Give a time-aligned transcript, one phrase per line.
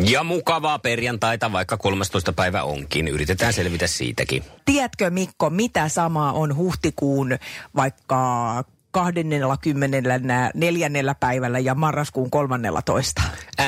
[0.00, 2.32] Ja mukavaa perjantaita, vaikka 13.
[2.32, 3.08] päivä onkin.
[3.08, 4.44] Yritetään selvitä siitäkin.
[4.64, 7.38] Tiedätkö Mikko, mitä samaa on huhtikuun
[7.76, 10.90] vaikka 24.
[11.20, 13.22] päivällä ja marraskuun 13.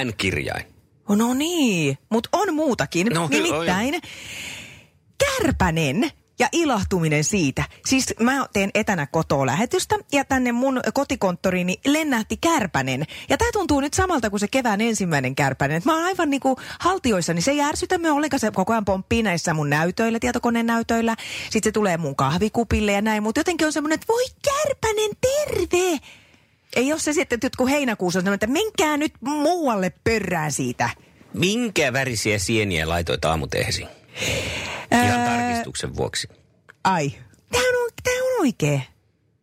[0.04, 0.66] N-kirjain.
[1.08, 3.06] No niin, mutta on muutakin.
[3.06, 4.00] No, Nimittäin
[5.18, 7.64] kärpänen ja ilahtuminen siitä.
[7.86, 13.04] Siis mä teen etänä kotoa lähetystä ja tänne mun kotikonttoriini lennähti kärpänen.
[13.28, 15.76] Ja tää tuntuu nyt samalta kuin se kevään ensimmäinen kärpänen.
[15.76, 18.40] Et mä oon aivan niinku haltioissa, niin se ei ärsytä me ollenkaan.
[18.40, 21.16] Se koko ajan pomppii näissä mun näytöillä, tietokoneen näytöillä.
[21.50, 23.22] Sitten se tulee mun kahvikupille ja näin.
[23.22, 25.98] Mutta jotenkin on semmoinen, että voi kärpänen, terve!
[26.76, 30.90] Ei ole se sitten, että kun heinäkuussa on että menkää nyt muualle pörrään siitä.
[31.34, 33.86] Minkä värisiä sieniä laitoit aamuteesi?
[35.04, 36.28] Ihan tarkistuksen vuoksi.
[36.84, 37.10] Ai.
[37.52, 38.82] Tää on, tää on oikee.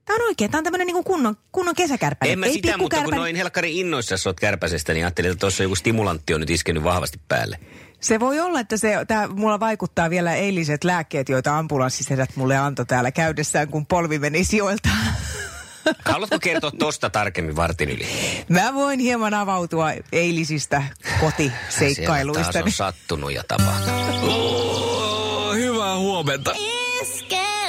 [0.06, 0.48] Tää on oikee.
[0.48, 2.34] Tää on tämmönen niinku kunnon, kunnon kesäkärpänen.
[2.34, 5.40] En mä Ei sitä, mutta kun noin helkkari innoissa sä oot kärpäsestä, niin ajattelin, että
[5.40, 7.60] tuossa joku stimulantti on nyt iskenyt vahvasti päälle.
[8.00, 12.86] Se voi olla, että se, tää, mulla vaikuttaa vielä eiliset lääkkeet, joita ambulanssisedät mulle antoi
[12.86, 14.90] täällä käydessään, kun polvi meni sijoilta.
[16.12, 18.08] Haluatko kertoa tosta tarkemmin vartin yli?
[18.50, 22.52] Mä voin hieman avautua eilisistä Siellä kotiseikkailuista.
[22.53, 24.23] taas on sattunut ja tapahtunut.
[24.23, 26.56] Oh, hyvää huomenta.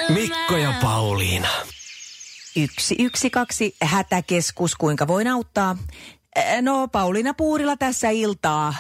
[0.09, 1.49] Mikko ja Pauliina.
[2.57, 5.77] Yksi, yksi, kaksi, hätäkeskus, kuinka voin auttaa?
[6.37, 8.75] Eh, No, Pauliina Puurila tässä iltaa.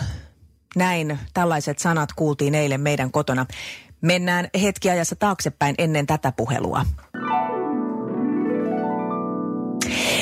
[0.77, 3.47] Näin, tällaiset sanat kuultiin eilen meidän kotona.
[4.01, 6.85] Mennään hetki ajassa taaksepäin ennen tätä puhelua.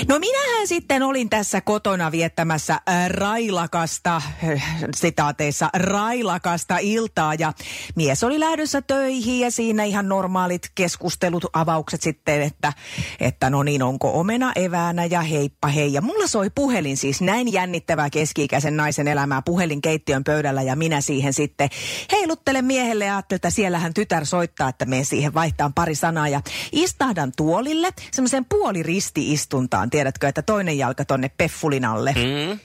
[0.08, 7.52] No minähän sitten olin tässä kotona viettämässä äh, railakasta, äh, sitaateissa railakasta iltaa ja
[7.96, 12.72] mies oli lähdössä töihin ja siinä ihan normaalit keskustelut, avaukset sitten, että,
[13.20, 15.92] että no niin, onko omena eväänä ja heippa hei.
[15.92, 21.00] Ja mulla soi puhelin siis näin jännittävää keski-ikäisen naisen elämää puhelin keittiön pöydällä ja minä
[21.00, 21.68] siihen sitten
[22.12, 26.40] heiluttelen miehelle ja ajattelin, että siellähän tytär soittaa, että me siihen vaihtaan pari sanaa ja
[26.72, 32.14] istahdan tuolille semmoiseen puoliristi-istuntaan, tiedätkö, että toinen jalka tonne peffulin alle.
[32.16, 32.58] Mm.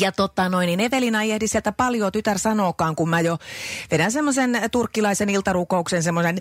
[0.00, 3.38] Ja tota noin, niin Evelina ei ehdi sieltä paljon tytär sanookaan, kun mä jo
[3.90, 6.38] vedän semmoisen turkkilaisen iltarukouksen, semmoisen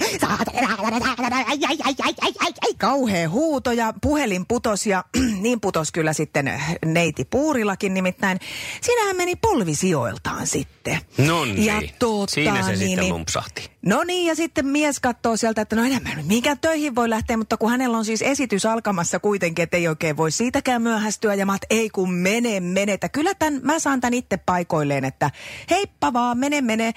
[2.78, 5.04] kauhea huuto ja puhelin putos ja
[5.42, 8.40] niin putos kyllä sitten neiti Puurilakin nimittäin.
[8.82, 10.98] Siinähän meni polvisijoiltaan sitten.
[11.18, 11.66] No niin.
[11.66, 13.70] Ja tota, Siinä se niin, sitten niin- lumpsahti.
[13.86, 17.10] No niin, ja sitten mies katsoo sieltä, että no enää mä nyt mihinkään töihin voi
[17.10, 21.34] lähteä, mutta kun hänellä on siis esitys alkamassa kuitenkin, että ei oikein voi siitäkään myöhästyä,
[21.34, 25.06] ja mä oot, ei kun mene, mene, että kyllä tämän, mä saan tämän itse paikoilleen,
[25.06, 25.32] että
[25.70, 26.94] heippa vaan, mene, mene.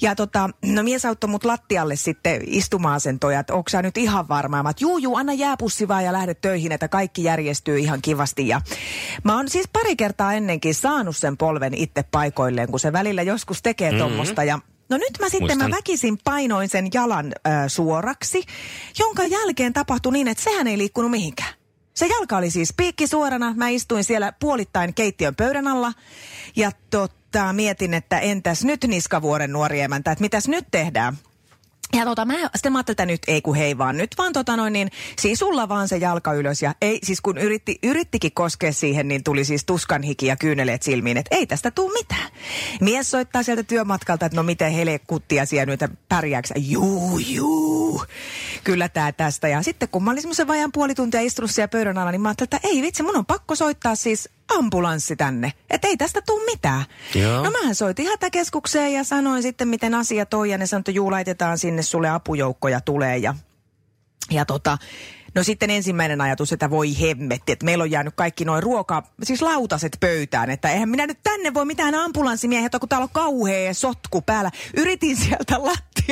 [0.00, 4.62] Ja tota, no mies auttoi mut lattialle sitten istuma-asentoja, että onko sä nyt ihan varma?
[4.62, 8.48] Mä oot, juu, juu, anna jääpussi vaan ja lähde töihin, että kaikki järjestyy ihan kivasti.
[8.48, 8.60] Ja
[9.24, 13.62] mä oon siis pari kertaa ennenkin saanut sen polven itse paikoilleen, kun se välillä joskus
[13.62, 14.04] tekee mm-hmm.
[14.04, 14.58] tommosta, ja
[14.90, 15.70] No nyt mä sitten Muistan.
[15.70, 18.42] mä väkisin painoin sen jalan ö, suoraksi,
[18.98, 21.54] jonka jälkeen tapahtui niin, että sehän ei liikkunut mihinkään.
[21.94, 23.54] Se jalka oli siis piikki suorana.
[23.56, 25.92] Mä istuin siellä puolittain keittiön pöydän alla
[26.56, 31.16] ja tota, mietin, että entäs nyt Niskavuoren nuori emäntä, että mitäs nyt tehdään?
[31.96, 34.56] Ja tota, mä, sitten mä ajattelin, että nyt ei kun hei vaan, nyt vaan tota
[34.56, 39.08] noin niin, sisulla vaan se jalka ylös ja ei, siis kun yritti, yrittikin koskea siihen,
[39.08, 42.30] niin tuli siis tuskan hiki ja kyyneleet silmiin, että ei tästä tuu mitään.
[42.80, 46.54] Mies soittaa sieltä työmatkalta, että no miten helekuttia siellä nyt pärjääksä?
[46.58, 48.04] Juu, juu,
[48.64, 49.48] kyllä tää tästä.
[49.48, 52.28] Ja sitten kun mä olin semmoisen vajan puoli tuntia istunut siellä pöydän alla, niin mä
[52.28, 55.52] ajattelin, että ei vitsi, mun on pakko soittaa siis ambulanssi tänne.
[55.70, 56.84] Että ei tästä tuu mitään.
[57.14, 57.44] Joo.
[57.44, 60.50] No mähän soitin hätäkeskukseen ja sanoin sitten, miten asia toi.
[60.50, 63.16] Ja ne sanoi, että juu, laitetaan sinne sulle apujoukkoja tulee.
[63.16, 63.34] Ja,
[64.30, 64.78] ja tota,
[65.34, 69.42] no sitten ensimmäinen ajatus, että voi hemmetti, että meillä on jäänyt kaikki noin ruoka, siis
[69.42, 70.50] lautaset pöydään.
[70.50, 74.50] Että eihän minä nyt tänne voi mitään ambulanssimiehet, kun täällä on kauhea sotku päällä.
[74.76, 75.62] Yritin sieltä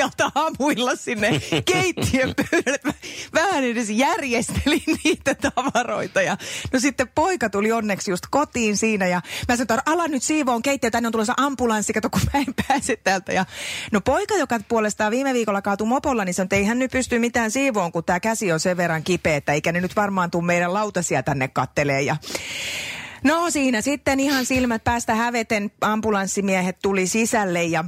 [0.02, 2.94] lattialta aamuilla sinne keittiön pöydälle.
[3.34, 6.22] Vähän edes järjestelin niitä tavaroita.
[6.22, 6.36] Ja,
[6.72, 10.62] no sitten poika tuli onneksi just kotiin siinä ja mä sanoin, että ala nyt siivoon
[10.62, 13.32] keittiö, tänne on tulossa ambulanssi, kato kun mä en pääse täältä.
[13.32, 13.46] Ja,
[13.92, 17.92] no poika, joka puolestaan viime viikolla kaatui mopolla, niin sanoi, että nyt pysty mitään siivoon,
[17.92, 21.22] kun tämä käsi on sen verran kipeä, että eikä ne nyt varmaan tuu meidän lautasia
[21.22, 22.02] tänne kattelee.
[22.02, 22.16] Ja
[23.24, 27.84] No siinä sitten ihan silmät päästä häveten ambulanssimiehet tuli sisälle ja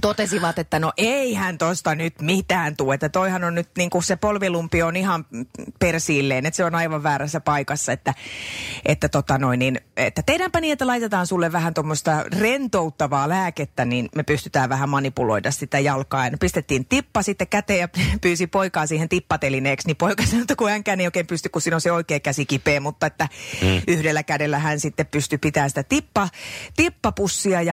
[0.00, 4.16] totesivat, että no eihän tosta nyt mitään tule, että toihan on nyt niin kuin se
[4.16, 5.26] polvilumpi on ihan
[5.78, 8.14] persiilleen, että se on aivan väärässä paikassa, että,
[8.86, 14.08] että, tota noin, niin, että tehdäänpä niin, että laitetaan sulle vähän tuommoista rentouttavaa lääkettä, niin
[14.16, 16.26] me pystytään vähän manipuloida sitä jalkaa.
[16.26, 17.88] Ja pistettiin tippa sitten käteen ja
[18.22, 21.76] pyysi poikaa siihen tippatelineeksi, niin poika sanoi, että kun hänkään ei oikein pysty, kun siinä
[21.76, 23.28] on se oikea käsi kipeä, mutta että
[23.62, 23.82] mm.
[23.88, 26.28] yhdellä kädellä hän sitten pystyi pitämään sitä tippa,
[26.76, 27.72] tippapussia ja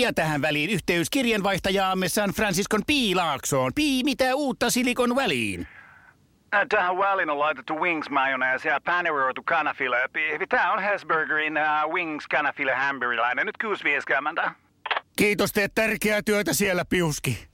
[0.00, 3.72] ja tähän väliin yhteys kirjanvaihtajaamme San Franciscon Piilaaksoon.
[3.74, 5.68] Pii, mitä uutta Silikon väliin?
[6.68, 9.96] Tähän väliin on laitettu wings mayonnaise ja paneroitu kanafila.
[10.48, 13.46] Tämä on Hesburgerin uh, wings kanafila hamburilainen.
[13.46, 13.56] Nyt
[14.44, 14.50] 6.50.
[15.16, 17.48] Kiitos, teet tärkeää työtä siellä, Piuski.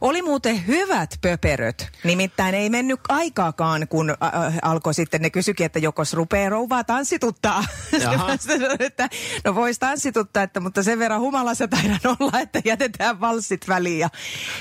[0.00, 1.88] Oli muuten hyvät pöperöt.
[2.04, 7.64] Nimittäin ei mennyt aikaakaan, kun äh, alkoi sitten ne kysykin, että jokos rupeaa rouvaa tanssituttaa.
[8.80, 9.08] että,
[9.44, 13.98] no voisi tanssituttaa, että, mutta sen verran humalassa taidan olla, että jätetään valssit väliin.
[13.98, 14.08] Ja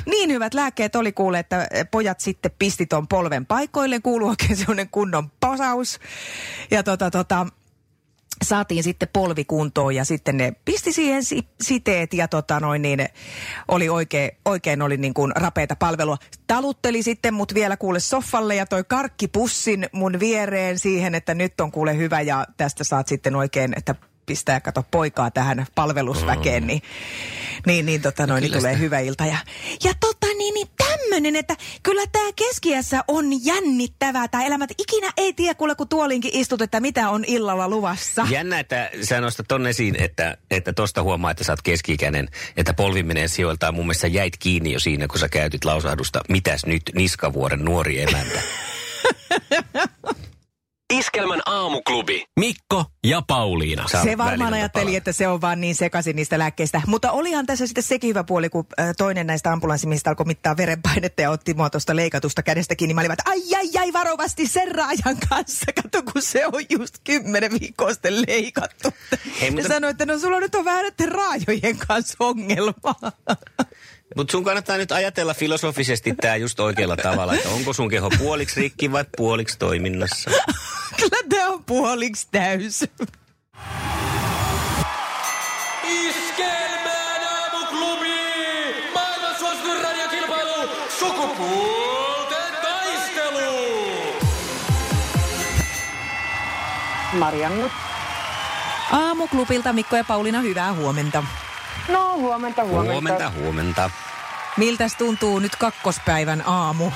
[0.06, 4.00] niin hyvät lääkkeet oli kuule, että pojat sitten pisti ton polven paikoille.
[4.00, 6.00] Kuuluu oikein sellainen kunnon posaus.
[6.72, 7.48] Ja tota, tota,
[8.44, 11.24] saatiin sitten polvikuntoon ja sitten ne pisti siihen
[11.62, 13.08] siteet ja tota noin niin,
[13.68, 16.18] oli oikein, oikein oli niin kuin rapeita palvelua.
[16.48, 21.72] Talutteli sitten mut vielä kuule soffalle ja toi karkkipussin mun viereen siihen, että nyt on
[21.72, 23.96] kuule hyvä ja tästä saat sitten oikein, että
[24.28, 26.68] pistää kato poikaa tähän palvelusväkeen, mm.
[26.68, 26.82] niin,
[27.66, 28.84] niin, niin, tota noin, niin tulee sitä.
[28.84, 29.26] hyvä ilta.
[29.26, 29.38] Ja,
[29.84, 34.68] ja tota niin, niin tämmönen, että kyllä tämä keskiässä on jännittävää tämä elämä.
[34.78, 38.28] Ikinä ei tiedä kuule, kun tuolinkin istut, että mitä on illalla luvassa.
[38.30, 42.28] Jännä, että sä nostat tonne esiin, että, että tosta huomaa, että sä oot keski-ikäinen,
[42.58, 43.74] että polvi menee sijoiltaan.
[43.74, 48.42] Mun mielestä jäit kiinni jo siinä, kun sä käytit lausahdusta, mitäs nyt Niskavuoren nuori emäntä.
[50.94, 52.26] Iskelmän aamuklubi.
[52.40, 53.88] Mikko ja Pauliina.
[53.88, 56.82] Sä se varmaan ajatteli, että se on vaan niin sekaisin niistä lääkkeistä.
[56.88, 58.66] Mutta olihan tässä sitten sekin hyvä puoli, kun
[58.98, 62.94] toinen näistä ambulanssimista alkoi mittaa verenpainetta ja otti mua tuosta leikatusta kädestä kiinni.
[62.94, 65.66] Mä olin, että ai ai ai varovasti sen raajan kanssa.
[65.84, 68.90] Kato, kun se on just kymmenen viikkoa sitten leikattu.
[69.42, 69.68] Hei, mutta...
[69.68, 72.96] Ja sanoi, että no sulla nyt on vähän raajojen kanssa ongelma.
[74.18, 78.62] Mutta sun kannattaa nyt ajatella filosofisesti tämä just oikealla tavalla, että onko sun keho puoliksi
[78.62, 80.32] rikki vai puoliksi toiminnassa.
[81.00, 82.86] Kyllä tämä on puoliksi täys.
[85.84, 88.10] Iskelmään aamuklubi!
[88.94, 90.70] Maailman suosituin radiokilpailu!
[91.00, 93.52] Sukupuolten taistelu!
[97.14, 97.70] Marianna.
[98.92, 101.24] Aamuklubilta Mikko ja Pauliina, hyvää huomenta.
[101.90, 102.92] No huomenta, huomenta.
[102.92, 103.90] Huomenta, huomenta.
[104.58, 106.92] Miltäs tuntuu nyt kakkospäivän aamu?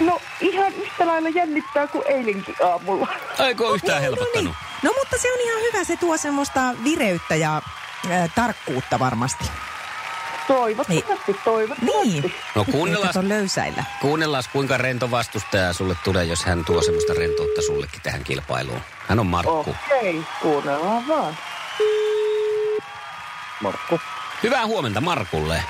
[0.00, 3.08] No ihan yhtä lailla jännittää kuin eilenkin aamulla.
[3.38, 4.34] Aiko yhtään no, helpottanut?
[4.34, 4.54] No, niin.
[4.82, 7.62] no mutta se on ihan hyvä, se tuo semmoista vireyttä ja
[8.10, 9.44] äh, tarkkuutta varmasti.
[10.48, 12.08] Toivottavasti, toivottavasti.
[12.08, 12.34] Niin.
[12.54, 13.84] No kuunnellaan, on löysäillä.
[14.00, 18.80] kuunnellaan kuinka rento vastustaja sulle tulee, jos hän tuo semmoista rentoutta sullekin tähän kilpailuun.
[19.08, 19.60] Hän on Markku.
[19.60, 21.38] Okei, okay, kuunnellaan vaan.
[23.62, 24.00] Markku.
[24.42, 25.62] Hyvää huomenta Markulle.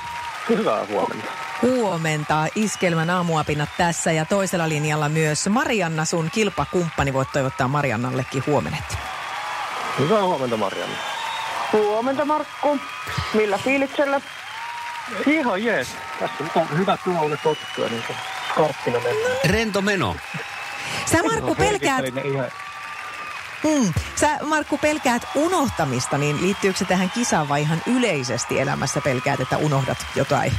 [0.49, 1.27] Hyvää huomenta.
[1.61, 2.45] Huomenta.
[2.55, 7.13] Iskelmän aamuapinat tässä ja toisella linjalla myös Marianna, sun kilpakumppani.
[7.13, 8.97] Voit toivottaa Mariannallekin huomenet.
[9.99, 10.95] Hyvää huomenta Marianna.
[11.73, 12.79] Huomenta Markku.
[13.33, 14.21] Millä fiiliksellä?
[15.27, 15.87] Ihan jees.
[16.19, 18.17] Tässä on hyvä tuolle tottua niin kuin
[18.55, 19.29] karttina mennä.
[19.45, 20.15] Rento meno.
[21.11, 22.05] Sä Markku pelkäät...
[22.05, 22.51] Ihan
[23.63, 23.93] Mm.
[24.15, 29.57] Sä Markku pelkäät unohtamista, niin liittyykö se tähän kisaan vai ihan yleisesti elämässä pelkäät, että
[29.57, 30.53] unohdat jotain?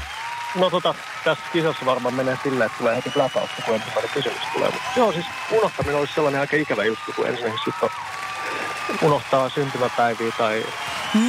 [0.54, 4.70] No tota, tässä kisassa varmaan menee silleen, että tulee heti läpäystä, kun ensimmäinen kysymys tulee.
[4.70, 7.88] Mutta joo, siis unohtaminen olisi sellainen aika ikävä juttu, kun ensinnäkin sitten
[9.02, 10.66] unohtaa syntymäpäiviä tai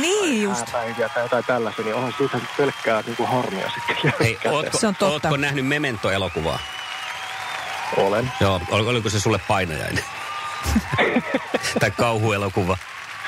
[0.01, 0.72] niin just.
[0.72, 4.13] päiviä tai jotain tällaisia, niin onhan siitä pelkkää niin kuin harmia sitten.
[4.20, 5.13] Hei, ootko, se on totta.
[5.13, 6.60] ootko nähnyt Memento-elokuvaa?
[7.98, 8.32] Olen.
[8.40, 10.04] Joo, oliko se sulle painajainen?
[11.79, 12.77] tai kauhuelokuva.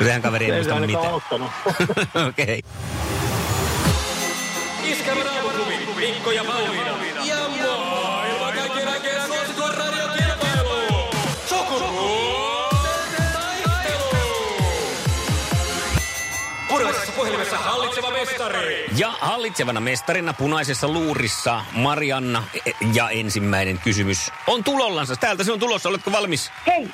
[0.04, 1.14] Sehän kaveri ei muista mitään.
[2.30, 2.30] Okei.
[2.30, 2.62] okay.
[4.84, 6.98] Iskävä raamuklubi, Mikko ja Pauliina.
[7.26, 11.10] Ja maailman kaikkien aikeen suosituen radiokilpailu.
[11.46, 14.04] Sukupuolten taistelu.
[16.68, 18.86] Puraisessa puhelimessa hallitseva mestari.
[18.98, 25.16] Ja hallitsevana mestarina punaisessa luurissa Marianna e- ja ensimmäinen kysymys on tulollansa.
[25.16, 26.52] Täältä se on tulossa, oletko valmis?
[26.68, 26.90] Hei,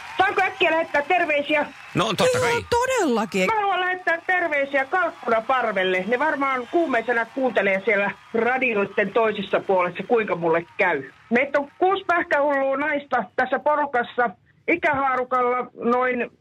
[0.59, 1.65] äkkiä lähettää terveisiä?
[1.95, 2.51] No totta kai.
[2.51, 3.45] Joo, todellakin.
[3.45, 6.03] Mä haluan lähettää terveisiä Kalkkuna-parvelle.
[6.07, 11.03] Ne varmaan kuumeisena kuuntelee siellä radioiden toisessa puolessa, kuinka mulle käy.
[11.29, 14.29] Meitä on kuusi pähkähullua naista tässä porukassa.
[14.67, 16.31] Ikähaarukalla noin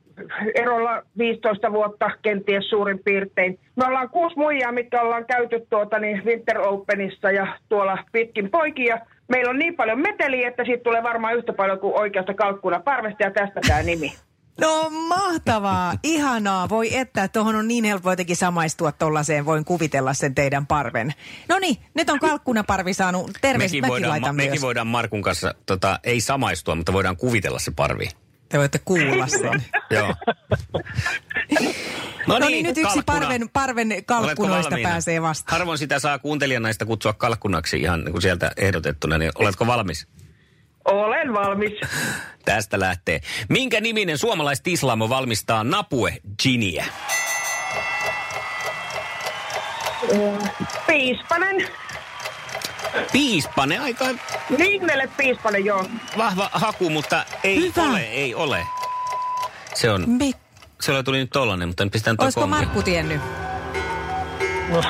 [0.54, 3.58] erolla 15 vuotta, kenties suurin piirtein.
[3.76, 8.98] Me ollaan kuusi muijaa, mitkä ollaan käyty tuota niin Winter Openissa ja tuolla pitkin poikia.
[9.28, 13.22] Meillä on niin paljon meteliä, että siitä tulee varmaan yhtä paljon kuin oikeasta kalkkuna parvesta
[13.22, 14.12] ja tästä tämä nimi.
[14.60, 16.68] No mahtavaa, ihanaa.
[16.68, 21.14] Voi että, tuohon on niin helppo jotenkin samaistua tollaiseen, voin kuvitella sen teidän parven.
[21.48, 24.62] No niin, nyt on kalkkunaparvi saanut terveistä, Mekin mäkin voidaan, laitan mekin myös.
[24.62, 28.08] voidaan Markun kanssa, tota, ei samaistua, mutta voidaan kuvitella se parvi.
[28.48, 29.64] Te voitte kuulla sen.
[29.90, 30.14] Joo.
[32.26, 33.18] No niin, nyt yksi kalkkuna.
[33.20, 35.58] parven, parven kalkkunoista pääsee vastaan.
[35.58, 40.06] Harvoin sitä saa kuuntelijanaista kutsua kalkkunaksi ihan niin kuin sieltä ehdotettuna, niin oletko valmis?
[40.84, 41.72] Olen valmis.
[42.44, 43.20] Tästä lähtee.
[43.48, 46.84] Minkä niminen suomalaistislamo valmistaa Napue Giniä?
[50.86, 51.68] Piispanen.
[53.12, 54.04] Piispanen, aika
[54.58, 55.84] Linnelle Piispanen, joo.
[56.18, 57.82] vahva haku, mutta ei Hyvä.
[57.90, 58.66] ole, ei ole.
[59.74, 60.32] Se on, Mi-
[60.80, 63.20] se tuli nyt tollanen, mutta en pistän Olisiko Markku tiennyt?
[64.68, 64.82] No,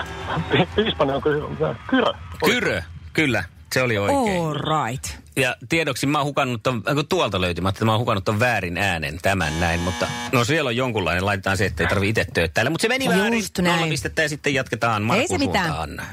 [0.52, 2.12] Pi- Piispanen on kyllä kyrö.
[2.44, 4.40] Kyrö, kyllä, se oli oikein.
[4.42, 5.04] All right.
[5.36, 8.00] Ja tiedoksi mä oon hukannut ton, äh, kun tuolta löytyi, mä ajattelin, että mä oon
[8.00, 11.88] hukannut ton väärin äänen, tämän näin, mutta no siellä on jonkunlainen, laitetaan se, että ei
[11.88, 12.70] tarvi itse tööttäillä.
[12.70, 13.76] Mutta se meni Just väärin, näin.
[13.76, 15.66] nolla pistettä ja sitten jatketaan Markun Ei se mitään.
[15.74, 16.08] suuntaan.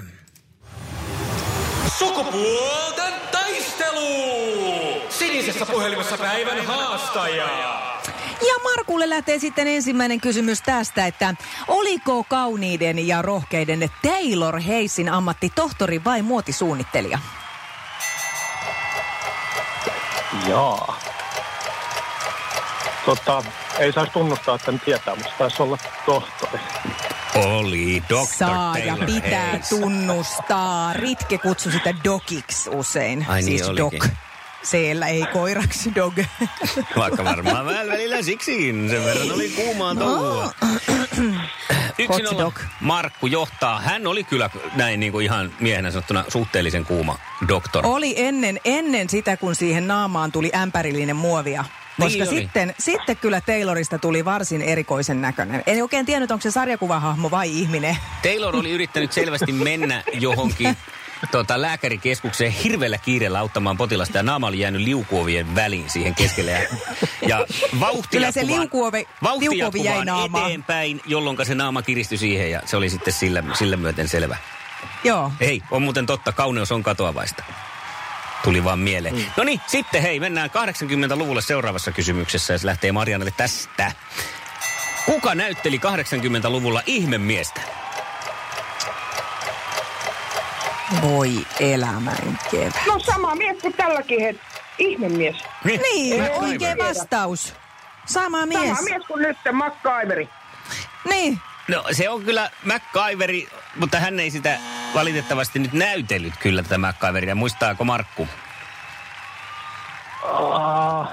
[1.98, 4.08] Sukupuolten taistelu!
[5.10, 7.85] Sinisessä puhelimessa päivän haastaja.
[8.42, 11.36] Ja Markulle lähtee sitten ensimmäinen kysymys tästä, että
[11.68, 17.20] oliko kauniiden ja rohkeiden Taylor Heisin ammatti tohtori vai muotisuunnittelija?
[20.48, 21.00] Jaa.
[23.06, 23.44] Tota,
[23.80, 26.60] ei saisi tunnustaa, että en tietää, mutta se taisi olla tohtori.
[27.36, 28.36] Oli Dr.
[28.38, 29.70] Saa ja pitää Hayes.
[29.70, 30.94] tunnustaa.
[30.94, 33.26] Ritke kutsui sitä dogiksi usein.
[33.30, 34.00] Ai niin siis olikin.
[34.00, 34.10] dog.
[34.66, 36.14] Siellä ei koiraksi dog.
[36.98, 38.90] Vaikka varmaan vähän välillä siksikin.
[38.90, 40.52] Sen verran oli kuumaa touhua.
[42.00, 42.44] Yksi Hot nolla.
[42.44, 42.60] dog.
[42.82, 43.82] Markku johtaa.
[43.82, 47.86] Hän oli kyllä näin niin kuin ihan miehenä sanottuna suhteellisen kuuma doktor.
[47.88, 51.66] Oli ennen, ennen sitä, kun siihen naamaan tuli ämpärillinen muovia.
[52.00, 52.40] Koska Niin oli.
[52.40, 55.64] sitten, sitten kyllä Taylorista tuli varsin erikoisen näköinen.
[55.68, 57.98] En oikein tiennyt, onko se sarjakuvahahmo vai ihminen.
[58.24, 60.78] Taylor oli yrittänyt selvästi mennä johonkin
[61.32, 66.52] tota, lääkärikeskukseen hirveällä kiireellä auttamaan potilasta ja naama oli jäänyt liukuovien väliin siihen keskelle.
[66.52, 66.60] Ja,
[67.28, 67.46] ja
[67.80, 70.46] vauhti Kyllä se liukuovi- vauhti liukuovi jäi naamaan.
[70.46, 74.38] eteenpäin, jolloin se naama kiristyi siihen ja se oli sitten sillä, sillä myöten selvä.
[75.04, 75.32] Joo.
[75.40, 77.44] Ei, on muuten totta, kauneus on katoavaista.
[78.44, 79.16] Tuli vaan mieleen.
[79.16, 79.26] Mm.
[79.38, 83.92] No niin, sitten hei, mennään 80-luvulle seuraavassa kysymyksessä ja se lähtee Marianalle tästä.
[85.06, 87.62] Kuka näytteli 80-luvulla ihmemiestä?
[91.02, 92.74] Voi elämän kevät.
[92.88, 94.38] No sama mies kuin tälläkin het.
[94.78, 95.36] Ihmemies.
[95.64, 97.54] Niin, Mä- oikea vastaus.
[98.06, 98.62] Sama mies.
[98.62, 100.30] Sama mies kuin nyt, MacGyveri.
[101.10, 101.40] Niin.
[101.68, 104.58] No se on kyllä MacGyveri, mutta hän ei sitä
[104.94, 107.36] valitettavasti nyt näytellyt kyllä tätä MacGyveria.
[107.36, 108.28] Muistaako Markku?
[110.54, 111.08] Ah,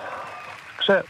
[0.87, 1.03] se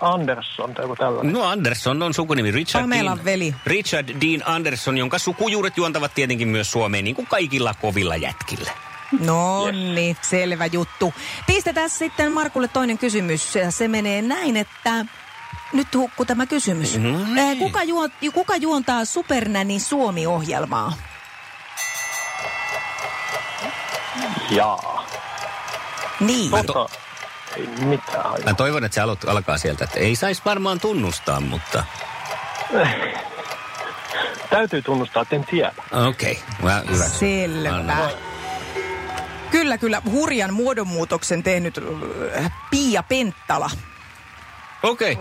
[0.00, 1.32] Anderson tai joku tällainen.
[1.32, 3.54] No Anderson on sukunimi Richard Pamelan Dean, veli.
[3.66, 8.70] Richard Dean Anderson, jonka sukujuuret juontavat tietenkin myös Suomeen, niin kuin kaikilla kovilla jätkillä.
[9.20, 11.14] No niin, selvä juttu.
[11.46, 13.54] Pistetään sitten Markulle toinen kysymys.
[13.54, 15.04] Ja se menee näin, että
[15.72, 16.98] nyt hukku tämä kysymys.
[16.98, 17.38] No niin.
[17.38, 20.92] Eh, Kuka, juo, kuka juontaa Supernäni Suomi-ohjelmaa?
[24.50, 25.06] Jaa.
[26.20, 26.50] Niin.
[26.50, 26.88] Tota,
[27.56, 28.44] ei mitään hajua.
[28.44, 31.84] Mä toivon, että se aloit, alkaa sieltä, että ei saisi varmaan tunnustaa, mutta
[34.50, 35.72] Täytyy tunnustaa, että en tiedä.
[36.08, 36.80] okei, okay.
[36.94, 37.04] hyvä.
[37.04, 37.74] Selvä.
[37.74, 37.96] Anna.
[39.50, 40.02] Kyllä, kyllä.
[40.10, 41.80] Hurjan muodonmuutoksen tehnyt
[42.36, 43.70] äh, Pia Penttala.
[44.82, 45.18] Okei,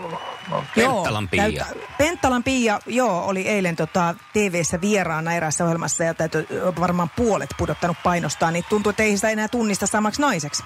[0.76, 1.44] Penttalan Pia.
[1.44, 1.66] täyttä-
[1.98, 6.48] Penttalan Pia, joo, oli eilen tota, TV-ssä vieraana erässä ohjelmassa ja täytyy
[6.80, 10.64] varmaan puolet pudottanut painostaa, niin tuntuu, että ei sitä enää tunnista samaksi naiseksi.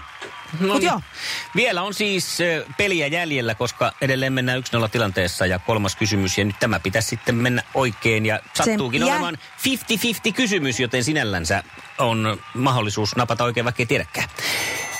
[0.60, 0.88] No Mut niin.
[0.88, 1.01] joo.
[1.56, 2.38] Vielä on siis
[2.77, 6.38] peliä jäljellä, koska edelleen mennään 1-0 tilanteessa ja kolmas kysymys.
[6.38, 9.38] Ja nyt tämä pitäisi sitten mennä oikein ja sattuukin jää- olemaan
[10.30, 11.63] 50-50 kysymys, joten sinällänsä
[11.98, 14.30] on mahdollisuus napata oikein, vaikka ei tiedäkään.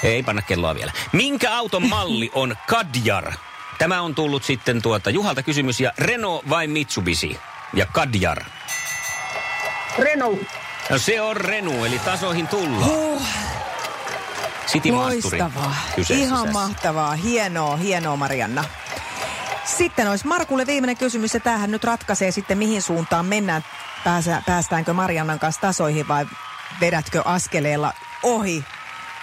[0.04, 0.92] Ei panna kelloa vielä.
[1.12, 3.34] Minkä auton malli on Kadjar?
[3.78, 7.40] Tämä on tullut sitten tuota Juhalta kysymys ja Renault vai Mitsubishi?
[7.74, 8.44] Ja Kadjar.
[10.00, 10.40] Renault.
[10.90, 12.86] No se on Renu, eli tasoihin tullaan.
[12.86, 13.22] Huh,
[14.68, 15.76] City loistavaa.
[15.96, 16.60] kyseessä Ihan tässä.
[16.60, 17.16] mahtavaa.
[17.16, 18.64] Hienoa, hienoa Marianna.
[19.66, 23.66] Sitten olisi Markulle viimeinen kysymys ja tämähän nyt ratkaisee sitten mihin suuntaan mennään.
[24.04, 26.26] Pääsä, päästäänkö Mariannan kanssa tasoihin vai
[26.82, 27.94] vedätkö askeleella
[28.24, 28.66] ohi?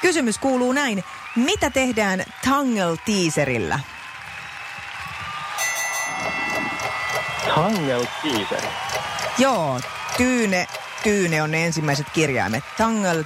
[0.01, 1.05] Kysymys kuuluu näin.
[1.37, 3.81] Mitä tehdään Tangle Teaserillä?
[7.55, 8.63] Tangle Teaser.
[9.39, 9.81] Joo,
[10.17, 10.67] Tyyne,
[11.03, 12.65] Tyyne on ne ensimmäiset kirjaimet.
[12.79, 13.25] Tangle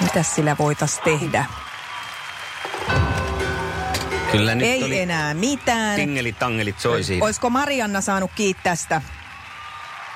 [0.00, 1.44] Mitäs sillä voitaisiin tehdä?
[4.32, 5.96] Kyllä nyt Ei oli enää mitään.
[5.96, 7.24] tingelit tangelit soi siinä.
[7.24, 9.02] Olisiko Marianna saanut kiittää tästä?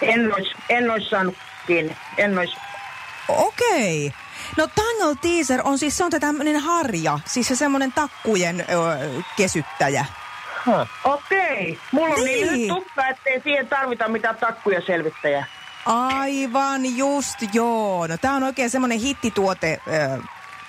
[0.03, 1.35] En ois, en ois saanut
[1.67, 1.97] kiinni.
[2.17, 2.57] En ois.
[3.29, 4.13] Okei.
[4.57, 8.65] No Tangle Teaser on siis, se on tämmöinen harja, siis se semmoinen takkujen ö,
[9.37, 10.05] kesyttäjä.
[10.67, 10.89] Huh.
[11.05, 11.79] Okei.
[11.93, 12.53] Mulla on niin, Niin.
[12.53, 15.47] lyhyt tukka, ettei siihen tarvita mitään takkuja selvittäjää.
[15.87, 18.07] Aivan just, joo.
[18.07, 19.81] No tää on oikein semmoinen hittituote.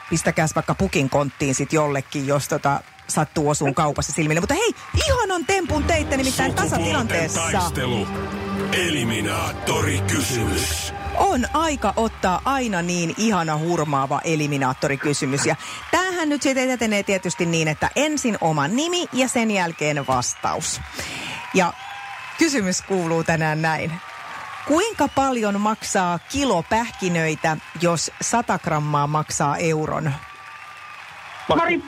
[0.09, 4.39] Pistäkääs vaikka pukin konttiin sit jollekin, jos tota sattuu osuun kaupassa silmille.
[4.39, 4.75] Mutta hei,
[5.07, 7.41] ihanan tempun teitte nimittäin tasatilanteessa.
[7.51, 8.07] taistelu.
[8.71, 10.93] Eliminaattori kysymys.
[11.17, 15.45] On aika ottaa aina niin ihana hurmaava eliminaattorikysymys.
[15.45, 15.55] Ja
[15.91, 20.81] tämähän nyt sitten etenee tietysti niin, että ensin oma nimi ja sen jälkeen vastaus.
[21.53, 21.73] Ja
[22.37, 23.91] kysymys kuuluu tänään näin.
[24.67, 30.13] Kuinka paljon maksaa kilo pähkinöitä, jos 100 grammaa maksaa euron?
[31.55, 31.79] Mari,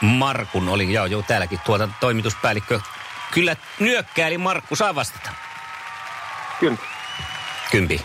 [0.00, 2.80] Markun oli, joo, joo, täälläkin tuota toimituspäällikkö.
[3.30, 5.30] Kyllä nyökkäili Markku, saa vastata.
[6.60, 6.76] Kyllä.
[7.70, 8.00] Kympi.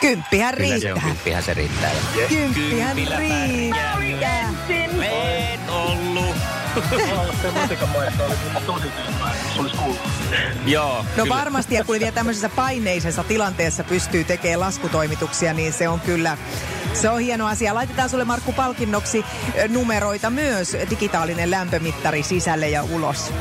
[0.00, 1.10] Kymppihän Kyllä se on riittää.
[1.14, 1.90] kympihän se riittää.
[2.28, 3.92] Kymppihän Kympillä riittää.
[4.40, 4.85] ensin.
[6.76, 8.88] Oli tosi.
[9.54, 9.98] Se olisi kuullut.
[10.66, 11.36] Joo, No kyllä.
[11.36, 16.36] varmasti, ja kun vielä tämmöisessä paineisessa tilanteessa pystyy tekemään laskutoimituksia, niin se on kyllä,
[16.92, 17.74] se on hieno asia.
[17.74, 19.24] Laitetaan sulle Markku palkinnoksi
[19.68, 23.32] numeroita myös, digitaalinen lämpömittari sisälle ja ulos.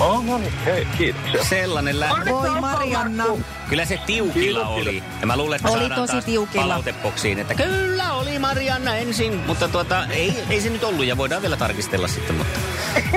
[0.00, 0.52] Oh, no niin.
[0.64, 1.44] Hei, kiitoksia.
[1.44, 2.30] Sellainen lämpö.
[2.30, 3.24] Voi Marianna.
[3.68, 5.02] Kyllä se tiukilla oli.
[5.20, 6.62] Ja mä luulen, että Oli saadaan tosi taas tiukilla.
[6.62, 11.42] palautepoksiin, että kyllä oli Marianna ensin, mutta tuota, ei, ei se nyt ollut ja voidaan
[11.42, 12.60] vielä tarkistella sitten, mutta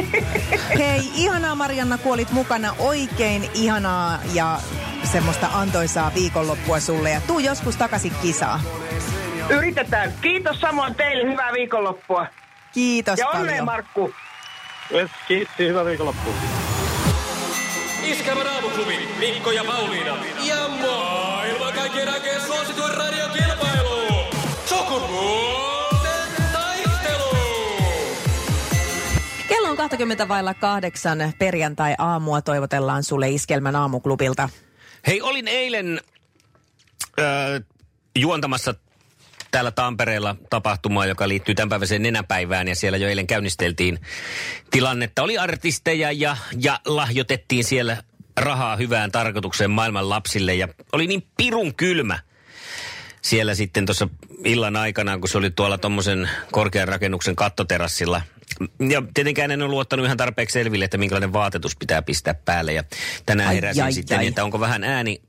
[0.78, 2.76] Hei, ihanaa Marianna, kun olit mukana.
[2.80, 4.60] Oikein ihanaa ja
[5.12, 7.10] semmoista antoisaa viikonloppua sulle.
[7.10, 8.62] Ja tuu joskus takaisin kisaa.
[9.50, 10.14] Yritetään.
[10.22, 11.32] Kiitos samoin teille.
[11.32, 12.26] Hyvää viikonloppua.
[12.74, 13.66] Kiitos Ja onnea, paljon.
[13.66, 14.14] Markku.
[14.94, 15.68] Yes, kiitti.
[15.68, 16.34] Hyvää viikonloppua.
[18.12, 20.18] Iskävä raamuklubi, Mikko ja Pauliina.
[20.48, 24.26] Ja maailman kaikkien aikeen suosituen radiokilpailu.
[24.66, 27.36] Sukupuolten taistelu.
[29.48, 32.42] Kello on 20 vailla kahdeksan perjantai-aamua.
[32.42, 34.50] Toivotellaan sulle Iskelmän aamuklubilta.
[35.08, 36.02] Hei, olin eilen
[37.20, 37.62] äh,
[38.16, 38.76] juontamassa
[39.52, 44.00] täällä Tampereella tapahtumaa, joka liittyy tämänpäiväiseen nenäpäivään ja siellä jo eilen käynnisteltiin
[44.72, 45.24] tilannetta.
[45.24, 48.04] Oli artisteja ja, ja lahjoitettiin siellä
[48.38, 52.20] rahaa hyvään tarkoitukseen maailman lapsille ja oli niin pirun kylmä
[53.22, 54.10] siellä sitten tuossa
[54.46, 58.22] illan aikana, kun se oli tuolla tuommoisen korkean rakennuksen kattoterassilla.
[58.90, 62.74] Ja tietenkään en ole luottanut ihan tarpeeksi selville, että minkälainen vaatetus pitää pistää päälle.
[62.74, 62.84] Ja
[63.26, 64.28] tänään Ai, heräsin ai, sitten, ai.
[64.28, 65.22] että onko vähän ääni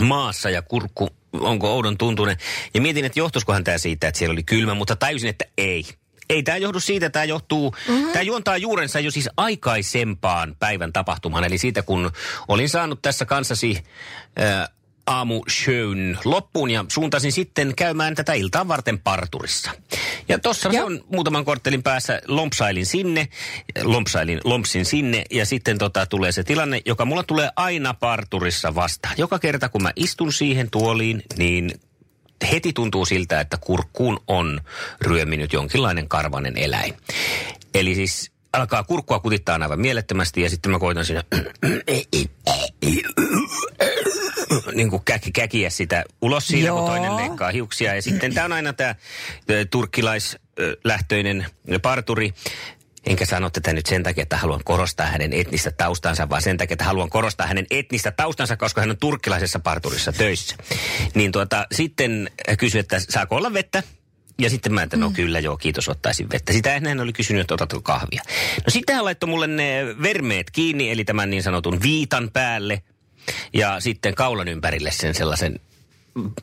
[0.00, 2.36] maassa ja kurkku, onko oudon tuntunen.
[2.74, 5.84] Ja mietin, että johtuisikohan tämä siitä, että siellä oli kylmä, mutta tajusin, että ei.
[6.30, 8.12] Ei tämä johdu siitä, tämä johtuu, mm-hmm.
[8.12, 11.44] tämä juontaa juurensa jo siis aikaisempaan päivän tapahtumaan.
[11.44, 12.10] Eli siitä, kun
[12.48, 13.84] olin saanut tässä kanssasi
[14.40, 14.68] äh,
[15.06, 19.70] aamu shown loppuun ja suuntasin sitten käymään tätä iltaa varten parturissa.
[20.28, 20.86] Ja tossa se Joo.
[20.86, 23.28] on muutaman korttelin päässä, lompsailin sinne,
[23.82, 29.14] lompsailin, lompsin sinne ja sitten tota tulee se tilanne, joka mulla tulee aina parturissa vastaan.
[29.18, 31.72] Joka kerta kun mä istun siihen tuoliin, niin
[32.52, 34.60] heti tuntuu siltä, että kurkkuun on
[35.00, 36.94] ryöminyt jonkinlainen karvanen eläin.
[37.74, 41.24] Eli siis alkaa kurkkua kutittaa aivan mielettömästi ja sitten mä koitan siinä
[44.74, 46.78] niin kuin käki, käkiä sitä ulos siinä, Joo.
[46.78, 47.94] kun toinen leikkaa hiuksia.
[47.94, 48.94] Ja sitten tämä on aina tämä
[49.70, 51.46] turkkilaislähtöinen
[51.82, 52.34] parturi.
[53.06, 56.74] Enkä sano tätä nyt sen takia, että haluan korostaa hänen etnistä taustansa, vaan sen takia,
[56.74, 60.56] että haluan korostaa hänen etnistä taustansa, koska hän on turkkilaisessa parturissa töissä.
[61.14, 63.82] Niin tuota, sitten kysyin, että saako olla vettä?
[64.40, 66.52] Ja sitten mä, että no kyllä joo, kiitos, ottaisin vettä.
[66.52, 68.22] Sitä ennen hän oli kysynyt, että otatko kahvia.
[68.56, 72.82] No sitten hän laittoi mulle ne vermeet kiinni, eli tämän niin sanotun viitan päälle.
[73.52, 75.60] Ja sitten kaulan ympärille sen sellaisen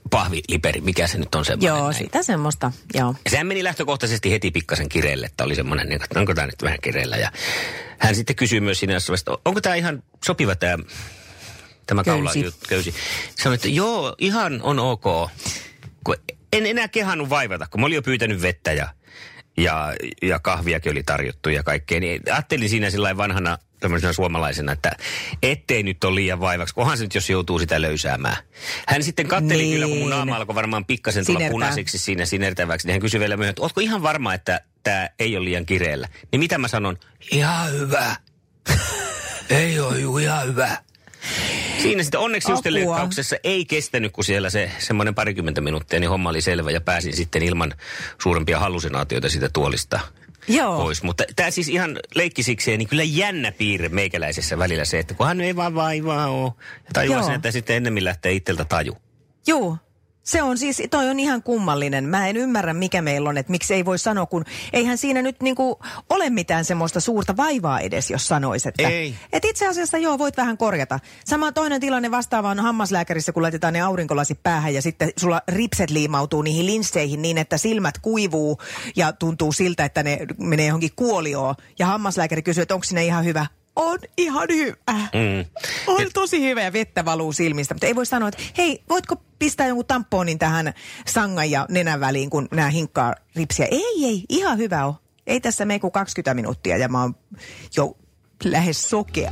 [0.09, 1.67] pahviliperi, mikä se nyt on semmoinen.
[1.67, 1.93] Joo, näin.
[1.93, 3.15] sitä semmoista, joo.
[3.25, 6.63] Ja sehän meni lähtökohtaisesti heti pikkasen kireelle, että oli semmoinen, niin että onko tämä nyt
[6.63, 7.17] vähän kireellä.
[7.17, 7.31] Ja
[7.99, 10.83] hän sitten kysyi myös siinä että onko tämä ihan sopiva tämä,
[11.85, 12.31] tämä kaula
[12.67, 12.95] köysi.
[13.35, 15.29] Sanoin, että joo, ihan on ok.
[16.03, 16.15] Kun
[16.53, 18.87] en enää kehannut vaivata, kun mä olin jo pyytänyt vettä ja,
[19.57, 21.99] ja, ja kahviakin oli tarjottu ja kaikkea.
[21.99, 24.91] Niin ajattelin siinä sillä vanhana tämmöisenä suomalaisena, että
[25.43, 28.37] ettei nyt ole liian vaivaksi, kunhan se nyt jos joutuu sitä löysäämään.
[28.87, 29.73] Hän sitten katteli Niin.
[29.73, 31.51] kyllä, kun mun naama alkoi varmaan pikkasen tulla Sinertää.
[31.51, 35.37] punaiseksi siinä sinertäväksi, niin hän kysyi vielä myöhemmin, että ootko ihan varma, että tämä ei
[35.37, 36.07] ole liian kireellä?
[36.31, 36.97] Niin mitä mä sanon?
[37.31, 38.15] Ihan hyvä.
[39.49, 40.77] ei ole juu, ihan hyvä.
[41.81, 42.55] Siinä sitten onneksi Apua.
[42.57, 47.15] justeleikkauksessa ei kestänyt, kun siellä se semmoinen parikymmentä minuuttia, niin homma oli selvä ja pääsin
[47.15, 47.73] sitten ilman
[48.21, 49.99] suurempia hallusinaatioita siitä tuolista
[50.49, 50.77] Joo.
[50.77, 51.03] pois.
[51.03, 55.41] Mutta tämä siis ihan leikkisikseen, niin kyllä jännä piirre meikäläisessä välillä se, että kun hän
[55.41, 56.51] ei vaan vaivaa ole.
[56.75, 58.97] Ja tajuaa sen, että sitten ennemmin lähtee itseltä taju.
[59.47, 59.77] Joo.
[60.29, 62.05] Se on siis, toi on ihan kummallinen.
[62.05, 65.41] Mä en ymmärrä, mikä meillä on, että miksi ei voi sanoa, kun eihän siinä nyt
[65.41, 68.87] niinku ole mitään semmoista suurta vaivaa edes, jos sanois, että...
[68.87, 69.15] Ei.
[69.33, 70.99] Et itse asiassa joo, voit vähän korjata.
[71.25, 75.89] Sama toinen tilanne vastaava on hammaslääkärissä, kun laitetaan ne aurinkolasit päähän ja sitten sulla ripset
[75.89, 78.61] liimautuu niihin linsseihin niin, että silmät kuivuu
[78.95, 81.55] ja tuntuu siltä, että ne menee johonkin kuolioon.
[81.79, 83.45] Ja hammaslääkäri kysyy, että onko sinne ihan hyvä.
[83.79, 84.93] On ihan hyvä.
[84.93, 85.45] Mm.
[85.87, 89.67] On tosi hyvä ja vettä valuu silmistä, mutta ei voi sanoa, että hei, voitko pistää
[89.67, 90.73] jonkun tamponin tähän
[91.07, 93.67] sangan ja nenän väliin, kun nämä hinkkaa ripsiä.
[93.71, 94.93] Ei, ei, ihan hyvä on.
[95.27, 97.15] Ei tässä mene kuin 20 minuuttia ja mä oon
[97.77, 97.97] jo
[98.43, 99.31] lähes sokea.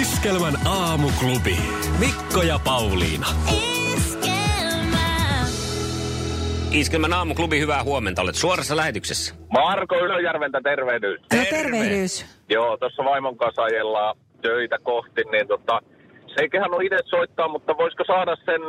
[0.00, 1.58] Iskelmän aamuklubi.
[1.98, 3.26] Mikko ja Pauliina.
[6.74, 8.22] Iskelmän aamuklubi, hyvää huomenta.
[8.22, 9.34] Olet suorassa lähetyksessä.
[9.52, 11.20] Marko Ylöjärventä tervehdys.
[11.20, 11.50] No Terve.
[11.50, 12.26] tervehdys.
[12.48, 15.80] Joo, tuossa vaimon kanssa ajellaan töitä kohti, niin tota,
[16.26, 18.62] se ei kehannut itse soittaa, mutta voisiko saada sen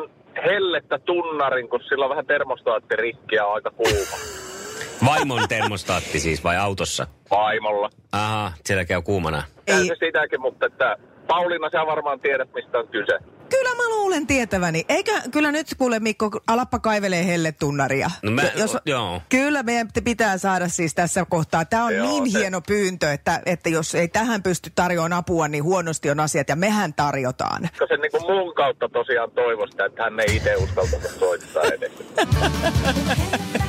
[0.45, 4.17] hellettä tunnarin, kun sillä on vähän termostaatti rikki ja aika kuuma
[5.05, 7.07] Vaimon termostaatti siis vai autossa?
[7.31, 7.89] vaimolla.
[8.11, 9.43] Aha, siellä käy kuumana.
[9.65, 9.87] Käy Ei.
[9.87, 10.95] se sitäkin, mutta että
[11.27, 13.13] Pauliina, sä varmaan tiedät, mistä on kyse.
[13.49, 14.85] Kyllä mä luulen tietäväni.
[14.89, 18.11] Eikö, kyllä nyt kuule Mikko, alappa kaivelee helletunnaria.
[18.23, 18.51] No mä- Ja
[18.85, 19.21] joo.
[19.29, 21.65] Kyllä meidän pitää saada siis tässä kohtaa.
[21.65, 25.47] Tämä on Joo, niin se- hieno pyyntö, että, että jos ei tähän pysty tarjoamaan apua,
[25.47, 27.61] niin huonosti on asiat ja mehän tarjotaan.
[27.61, 31.91] Koska se niin mun kautta tosiaan toivoi sitä, että hän ei itse uskaltanut soittaa edes.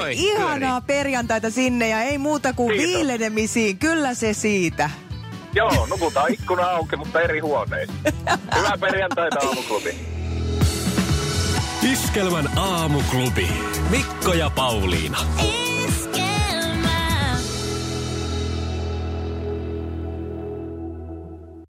[0.00, 2.86] Toi ihanaa perjantaita sinne ja ei muuta kuin Kiitos.
[2.96, 3.78] viilenemisiin.
[3.78, 4.90] Kyllä se siitä.
[5.54, 7.94] Joo, nukutaan ikkuna auki, mutta eri huoneissa.
[8.56, 9.94] Hyvää perjantaita aamuklubi.
[11.92, 13.48] Iskelmän aamuklubi.
[13.90, 15.18] Mikko ja Pauliina.